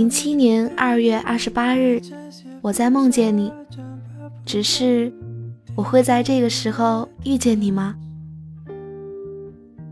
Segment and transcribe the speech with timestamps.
[0.00, 2.00] 零七年二月二十八日，
[2.62, 3.52] 我在梦见你，
[4.46, 5.12] 只是
[5.76, 7.94] 我会在这个时候遇见你吗？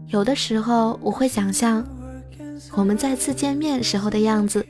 [0.07, 1.87] 有的时候我会想象
[2.73, 4.65] 我们再次见面时候的样子，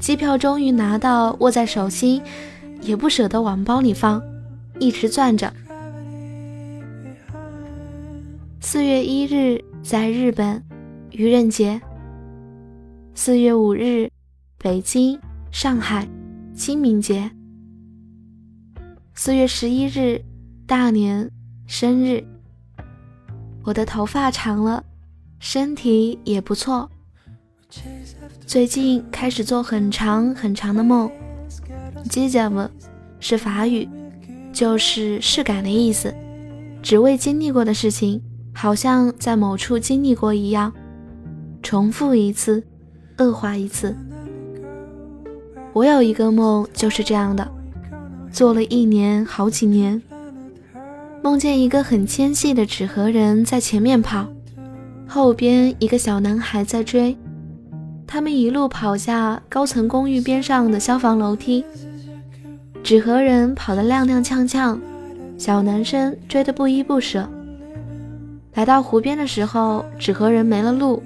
[0.00, 2.20] 机票终于拿到，握在手心，
[2.80, 4.20] 也不舍得往包里放，
[4.80, 5.52] 一直攥着。
[8.60, 10.60] 四月一日，在日本，
[11.12, 11.80] 愚人节。
[13.14, 14.10] 四月五日，
[14.56, 15.20] 北京、
[15.50, 16.08] 上海，
[16.54, 17.30] 清明节。
[19.14, 20.24] 四月十一日，
[20.66, 21.30] 大年，
[21.66, 22.24] 生日。
[23.64, 24.82] 我的头发长了，
[25.38, 26.90] 身体也不错。
[28.46, 31.10] 最近开始做很长很长的梦。
[32.08, 32.70] j j a
[33.20, 33.86] 是法语，
[34.54, 36.12] 就是试感的意思，
[36.82, 38.22] 只为经历过的事情，
[38.54, 40.72] 好像在某处经历过一样，
[41.62, 42.64] 重复一次。
[43.22, 43.94] 恶化一次。
[45.72, 47.46] 我有一个梦，就是这样的，
[48.30, 50.02] 做了一年好几年，
[51.22, 54.26] 梦见一个很纤细的纸盒人在前面跑，
[55.06, 57.16] 后边一个小男孩在追，
[58.06, 61.64] 他们一路跑下高层公寓边上的消防楼梯，
[62.82, 64.78] 纸盒人跑得踉踉跄跄，
[65.38, 67.26] 小男生追得不依不舍。
[68.54, 71.02] 来到湖边的时候，纸盒人没了路。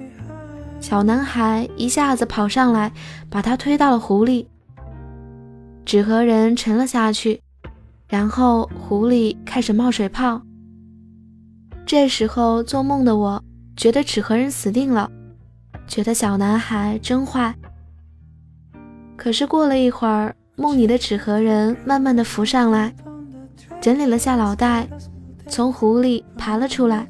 [0.79, 2.91] 小男孩一下子跑上来，
[3.29, 4.47] 把他推到了湖里。
[5.85, 7.41] 纸盒人沉了下去，
[8.07, 10.41] 然后湖里开始冒水泡。
[11.85, 13.41] 这时候做梦的我
[13.75, 15.09] 觉得纸盒人死定了，
[15.87, 17.55] 觉得小男孩真坏。
[19.15, 22.93] 可是过了一会儿，梦里的纸盒人慢慢的浮上来，
[23.81, 24.87] 整理了下脑袋，
[25.47, 27.07] 从湖里爬了出来。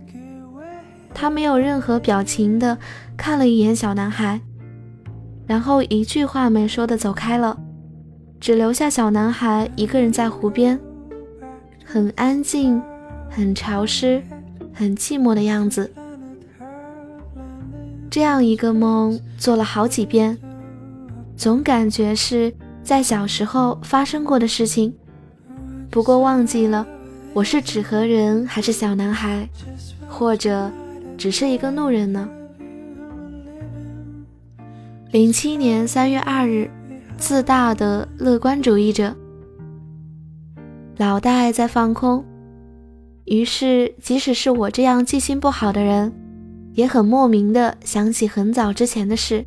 [1.14, 2.78] 他没有任何表情的
[3.18, 4.40] 看了一眼小男孩，
[5.46, 7.58] 然后一句话没说的走开了，
[8.40, 10.80] 只留下小男孩一个人在湖边，
[11.84, 12.82] 很安静、
[13.30, 14.24] 很潮湿、
[14.72, 15.92] 很寂寞的样子。
[18.10, 20.38] 这样一个梦做了好几遍，
[21.36, 22.54] 总感觉是
[22.84, 24.94] 在小时候发生过的事情，
[25.90, 26.88] 不过忘记了
[27.34, 29.50] 我是纸盒人还是小男孩，
[30.08, 30.72] 或者。
[31.18, 32.30] 只是一个路人呢。
[35.10, 36.70] 零七年三月二日，
[37.18, 39.16] 自大的乐观主义者，
[40.98, 42.26] 脑袋在放空，
[43.24, 46.12] 于是即使是我这样记性不好的人，
[46.74, 49.46] 也很莫名的想起很早之前的事，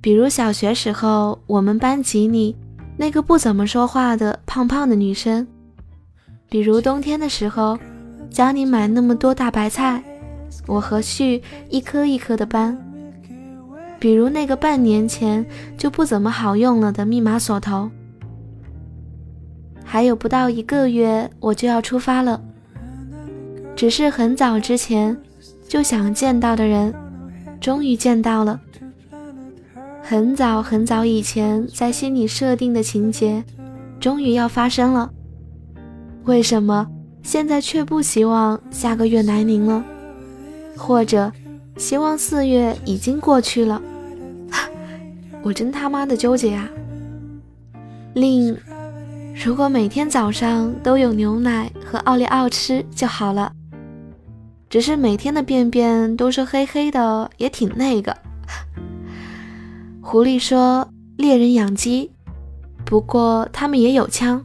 [0.00, 2.54] 比如小学时候我们班级里
[2.96, 5.44] 那个不怎么说话的胖胖的女生，
[6.48, 7.76] 比如冬天的时候
[8.30, 10.00] 家里买那么多大白菜。
[10.68, 12.78] 我和旭一颗一颗的搬，
[14.02, 15.46] 比如那个半年前
[15.78, 17.88] 就不怎么好用了的密码锁头，
[19.84, 22.42] 还有不到一个月我就要出发了，
[23.76, 25.16] 只是很早之前
[25.68, 26.92] 就想见到的人，
[27.60, 28.60] 终于见到了。
[30.02, 33.44] 很早很早以前在心里设定的情节，
[34.00, 35.12] 终于要发生了。
[36.24, 36.88] 为什么
[37.22, 39.84] 现在却不希望下个月来临了？
[40.76, 41.32] 或者，
[41.76, 43.80] 希望四月已经过去了，
[45.42, 46.68] 我真他妈的纠结啊！
[48.14, 48.56] 另，
[49.44, 53.52] 如果每天早上都有牛奶和奥利奥吃就好了，
[54.70, 58.16] 只是每天的便便都是黑黑的，也挺那个。
[60.00, 60.88] 狐狸说
[61.18, 62.10] ：“猎人养鸡，
[62.84, 64.44] 不过他们也有枪。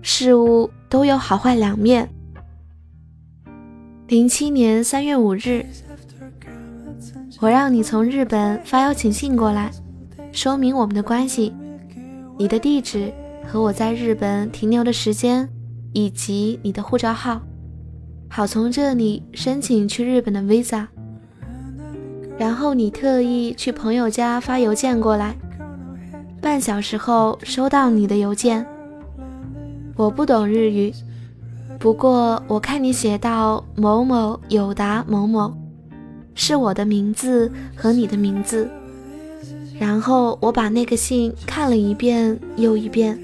[0.00, 2.08] 事物都有好坏两面。”
[4.08, 5.66] 零七年三月五日，
[7.40, 9.70] 我让你从日本发邀请信过来，
[10.32, 11.54] 说明我们的关系，
[12.38, 13.12] 你的地址
[13.46, 15.48] 和我在日本停留的时间，
[15.92, 17.40] 以及你的护照号，
[18.28, 20.86] 好从这里申请去日本的 visa。
[22.38, 25.34] 然后你特意去朋友家发邮件过来，
[26.40, 28.64] 半小时后收到你的邮件。
[29.96, 30.92] 我不懂日语。
[31.80, 35.52] 不过我看你写到某某有达某某，
[36.34, 38.68] 是我的名字和你的名字。
[39.78, 43.18] 然后我把那个信看了一遍又一遍。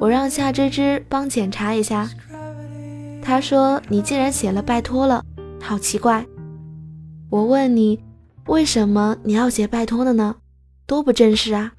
[0.00, 2.10] 我让夏芝芝帮检查一下，
[3.22, 5.24] 他说你既然写了拜托了，
[5.60, 6.26] 好奇怪。
[7.30, 7.98] 我问你，
[8.46, 10.36] 为什么你要写拜托的呢？
[10.86, 11.72] 多不正式啊！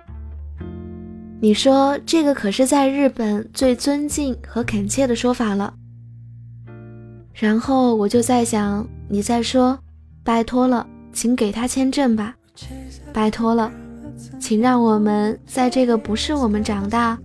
[1.42, 5.74] 你说这个可是在日本最尊敬和恳切的说法了。
[7.34, 9.78] 然后我就在想，你在说，
[10.24, 12.36] 拜托了，请给他签证吧。
[13.16, 13.72] 拜托了，
[14.38, 17.18] 请让我们在这个不是我们长大、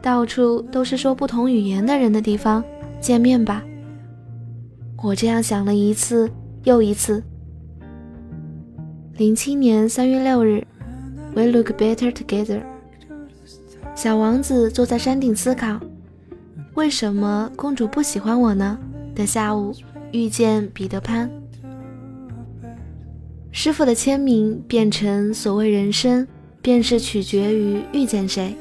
[0.00, 2.64] 到处都是说不同语言的人的地方
[3.02, 3.62] 见面吧。
[5.02, 6.30] 我这样想了一次
[6.64, 7.22] 又一次。
[9.18, 10.66] 零七年三月六日
[11.34, 12.62] ，We look better together。
[13.94, 15.78] 小王子坐在山顶思考，
[16.72, 18.78] 为什么公主不喜欢我呢？
[19.14, 19.74] 的下午，
[20.12, 21.30] 遇见彼得潘。
[23.58, 26.28] 师傅的签名变成所谓人生，
[26.60, 28.54] 便是取决于遇见谁。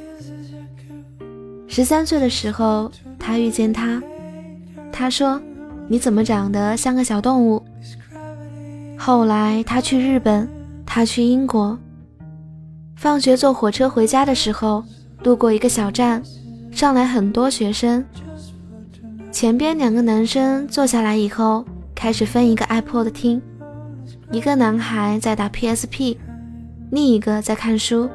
[1.67, 2.89] 十三岁的时候，
[3.19, 4.01] 他遇见他，
[4.93, 5.39] 他说
[5.89, 7.61] ：“你怎么长得像个小动物？”
[8.97, 10.47] 后来他去日本，
[10.85, 11.77] 他去英国。
[12.95, 14.81] 放学坐火车回家的时候，
[15.25, 16.23] 路过一个小站，
[16.71, 18.03] 上来很多学生。
[19.29, 23.41] 前边两个男生坐下来以后，开始分一个 iPod 听。
[24.35, 26.17] 一个男孩在打 PSP，
[26.91, 28.09] 另一个在看书。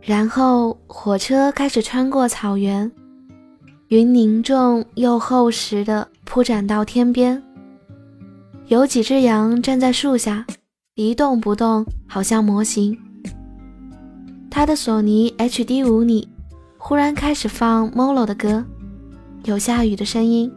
[0.00, 2.88] 然后火车开始穿过草原，
[3.88, 7.42] 云凝重又厚实的铺展到天边。
[8.68, 10.46] 有几只羊站在树下，
[10.94, 12.96] 一动不动，好像模型。
[14.48, 16.28] 他的索尼 HD 五里
[16.78, 18.64] 忽然开始放 Molo 的歌，
[19.46, 20.48] 有下雨的声音。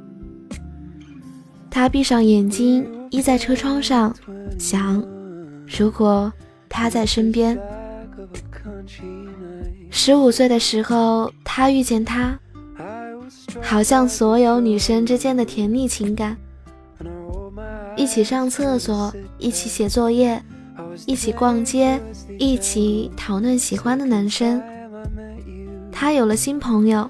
[1.72, 2.86] 他闭上眼睛。
[3.16, 4.14] 依在车窗上，
[4.60, 5.02] 想：
[5.66, 6.32] 如果
[6.68, 7.58] 他在身边。
[9.90, 12.38] 十五岁的时候，他遇见他，
[13.62, 16.36] 好像所有女生之间的甜蜜情感，
[17.96, 20.44] 一起上厕所，一起写作业，
[21.06, 21.98] 一起逛街，
[22.38, 24.62] 一起讨论喜欢的男生。
[25.90, 27.10] 他有了新朋友，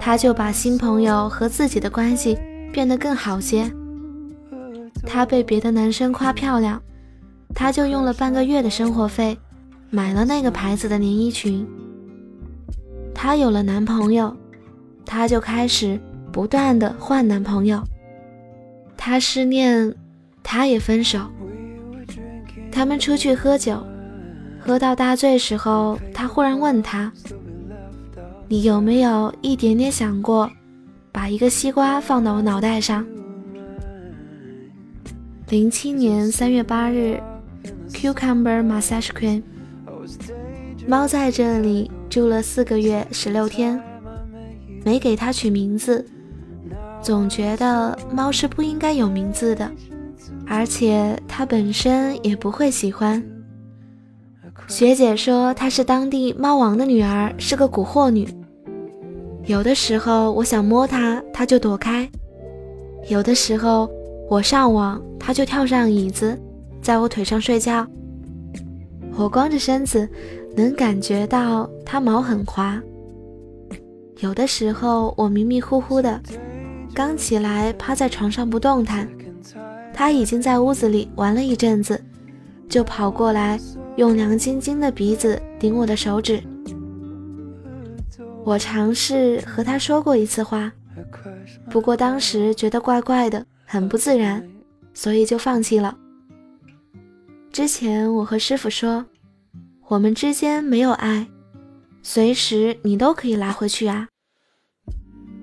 [0.00, 2.36] 他就把新朋友和自己的关系
[2.72, 3.70] 变得更好些。
[5.04, 6.80] 她被别的男生夸漂亮，
[7.54, 9.36] 她就用了半个月的生活费
[9.90, 11.66] 买了那个牌子的连衣裙。
[13.14, 14.34] 她有了男朋友，
[15.04, 15.98] 她就开始
[16.32, 17.82] 不断的换男朋友。
[18.96, 19.94] 她失恋，
[20.42, 21.20] 她也分手。
[22.70, 23.82] 他们出去喝酒，
[24.60, 27.10] 喝到大醉时候，他忽然问她
[28.46, 30.48] ：“你有没有一点点想过，
[31.10, 33.04] 把一个西瓜放到我脑袋上？”
[35.50, 37.18] 零七年三月八日
[37.88, 39.42] ，Cucumber Massage Cream。
[40.86, 43.82] 猫在这里住了四个月十六天，
[44.84, 46.04] 没给它取名字，
[47.00, 49.70] 总觉得猫是不应该有名字的，
[50.46, 53.24] 而且它本身也不会喜欢。
[54.66, 58.28] 学姐说她是当地猫王的女儿，是个蛊惑女。
[59.46, 62.06] 有的时候我想摸它，它就躲开；
[63.08, 63.90] 有的时候。
[64.28, 66.38] 我上网，它就跳上椅子，
[66.82, 67.86] 在我腿上睡觉。
[69.16, 70.06] 我光着身子，
[70.54, 72.78] 能感觉到它毛很滑。
[74.18, 76.20] 有的时候我迷迷糊糊的，
[76.92, 79.08] 刚起来趴在床上不动弹，
[79.94, 81.98] 它已经在屋子里玩了一阵子，
[82.68, 83.58] 就跑过来
[83.96, 86.42] 用凉晶晶的鼻子顶我的手指。
[88.44, 90.70] 我尝试和它说过一次话，
[91.70, 93.46] 不过当时觉得怪怪的。
[93.70, 94.48] 很不自然，
[94.94, 95.94] 所以就放弃了。
[97.52, 99.04] 之前我和师傅说，
[99.88, 101.28] 我们之间没有爱，
[102.02, 104.08] 随时你都可以拿回去啊。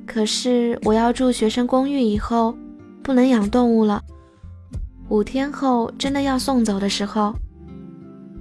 [0.07, 2.57] 可是我要住学生公寓以后，
[3.03, 4.01] 不能养动物了。
[5.09, 7.31] 五天后真的要送走的时候，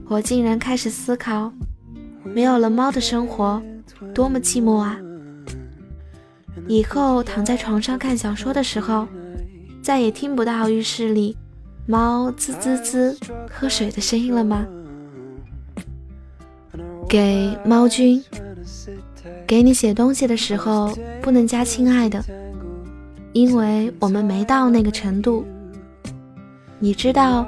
[0.06, 1.52] 我竟然开始思考，
[2.22, 3.62] 没有了猫的生活
[4.14, 4.98] 多么寂寞啊！
[6.68, 9.06] 以后躺在床上看小说的时候。
[9.84, 11.36] 再也听不到浴室里
[11.84, 13.18] 猫滋滋滋
[13.52, 14.66] 喝水的声音了吗？
[17.06, 18.24] 给猫君，
[19.46, 22.24] 给你写东西的时候不能加“亲爱的”，
[23.34, 25.44] 因为我们没到那个程度。
[26.78, 27.46] 你知道，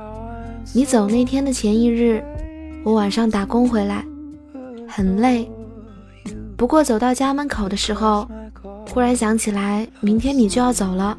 [0.74, 2.22] 你走那天的前一日，
[2.84, 4.04] 我晚上打工回来，
[4.86, 5.50] 很累。
[6.54, 8.28] 不过走到家门口的时候，
[8.90, 11.16] 忽然想起来，明天你就要走了。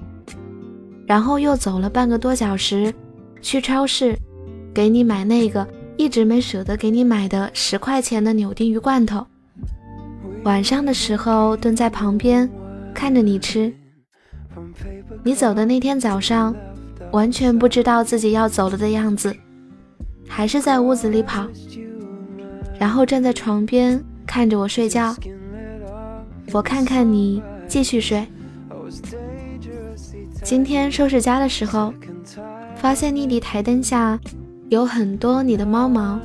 [1.07, 2.93] 然后又走了半个多小时，
[3.41, 4.15] 去超市
[4.73, 9.25] 给你买那个一直没舍得给你买的十块钱的柳丁鱼罐头。
[10.43, 12.49] 晚上的时候蹲在旁边
[12.93, 13.73] 看着你吃。
[15.23, 16.53] 你走的那天早上，
[17.11, 19.35] 完全不知道自己要走了的样子，
[20.27, 21.47] 还是在屋子里跑，
[22.77, 25.15] 然后站在床边看着我睡觉。
[26.51, 28.25] 我看看你，继续睡。
[30.48, 31.94] 今天收拾家的时候，
[32.77, 34.18] 发现你的台灯下
[34.70, 36.18] 有很多你的猫毛。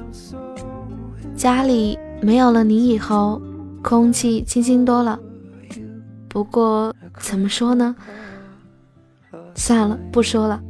[1.35, 3.43] 家里没有了你以后，
[3.83, 5.19] 空气清新多了。
[6.29, 7.97] 不过怎么说呢？
[9.57, 10.63] 算了，不说了。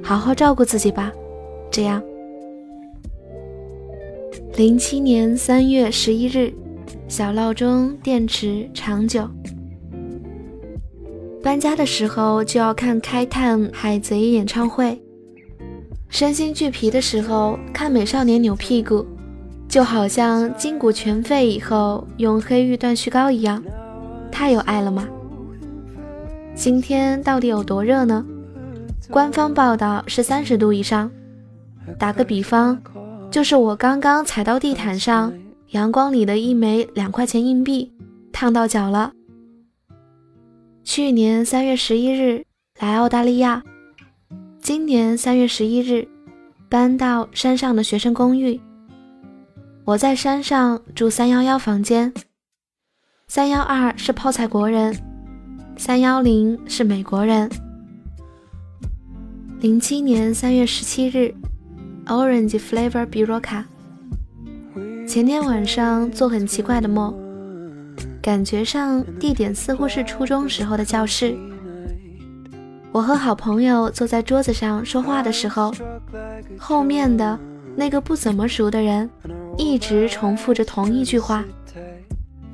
[0.00, 1.10] 好好照顾自己吧。
[1.72, 2.00] 这样。
[4.56, 6.54] 零七年三月十一日，
[7.08, 9.28] 小闹钟电池长久。
[11.44, 14.98] 搬家的时候就要看开探海贼演唱会，
[16.08, 19.06] 身心俱疲的时候看美少年扭屁股，
[19.68, 23.62] 就好像筋骨全废以后用黑玉断续膏一样，
[24.32, 25.06] 太有爱了吗？
[26.54, 28.24] 今天到底有多热呢？
[29.10, 31.10] 官方报道是三十度以上。
[31.98, 32.80] 打个比方，
[33.30, 35.30] 就是我刚刚踩到地毯上，
[35.72, 37.92] 阳光里的一枚两块钱硬币，
[38.32, 39.12] 烫到脚了。
[40.84, 42.44] 去年三月十一日
[42.78, 43.62] 来澳大利亚，
[44.60, 46.06] 今年三月十一日
[46.68, 48.60] 搬到山上的学生公寓。
[49.86, 52.12] 我在山上住三幺幺房间，
[53.28, 54.94] 三幺二是泡菜国人，
[55.78, 57.50] 三幺零是美国人。
[59.60, 61.34] 零七年三月十七日
[62.04, 67.23] ，Orange Flavor b u r o c a 前天晚上做很奇怪的梦。
[68.24, 71.36] 感觉上地点似乎是初中时候的教室。
[72.90, 75.74] 我和好朋友坐在桌子上说话的时候，
[76.58, 77.38] 后面的
[77.76, 79.10] 那个不怎么熟的人
[79.58, 81.44] 一直重复着同一句话，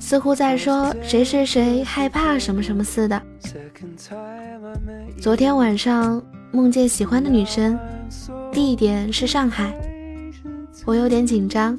[0.00, 3.22] 似乎在说谁谁谁害怕什么什么似的。
[5.20, 7.78] 昨天晚上梦见喜欢的女生，
[8.50, 9.72] 地点是上海，
[10.84, 11.78] 我有点紧张。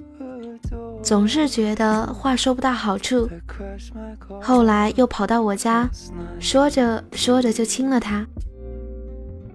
[1.04, 3.28] 总是觉得话说不到好处，
[4.42, 5.90] 后来又跑到我家，
[6.40, 8.26] 说着说着就亲了他。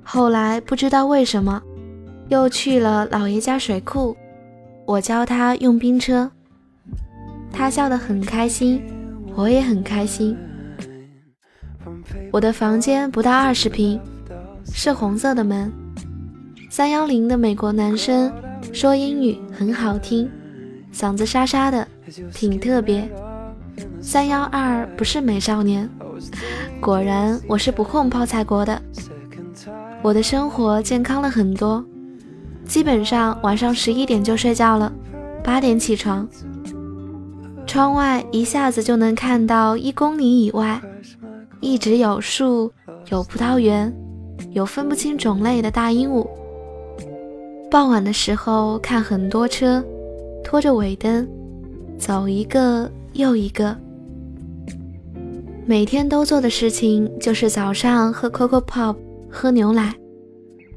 [0.03, 1.63] 后来不知道为什么，
[2.29, 4.17] 又去了姥爷家水库，
[4.85, 6.31] 我教他用冰车，
[7.53, 8.83] 他笑得很开心，
[9.35, 10.37] 我也很开心。
[12.33, 14.01] 我的房间不到二十平，
[14.73, 15.73] 是红色的门。
[16.69, 18.31] 三幺零的美国男生
[18.73, 20.29] 说英语很好听。
[20.97, 21.87] 嗓子沙沙的，
[22.33, 23.07] 挺特别。
[24.01, 25.87] 三幺二不是美少年，
[26.81, 28.81] 果然我是不混泡菜国的。
[30.01, 31.85] 我的生活健康了很多，
[32.65, 34.91] 基本上晚上十一点就睡觉了，
[35.45, 36.27] 八点起床。
[37.67, 40.81] 窗外一下子就能看到一公里以外，
[41.61, 42.73] 一直有树，
[43.11, 43.95] 有葡萄园，
[44.53, 46.27] 有分不清种类的大鹦鹉。
[47.71, 49.85] 傍晚的时候看很多车。
[50.49, 51.29] 拖着尾灯，
[51.99, 53.77] 走一个又一个。
[55.67, 58.97] 每天都做的事情就是早上喝 Coco Pop，
[59.29, 59.91] 喝牛奶；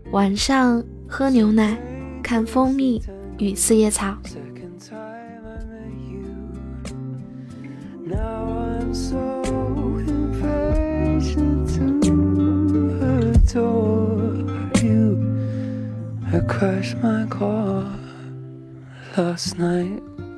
[0.10, 1.80] 晚上喝牛奶，
[2.24, 3.00] 看蜂蜜
[3.38, 4.18] 与四叶草。
[16.32, 17.84] I crash my car
[19.20, 20.29] Last night.